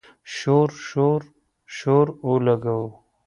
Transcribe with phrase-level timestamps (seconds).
[0.35, 1.21] شور، شور،
[1.75, 2.89] شور اولګوو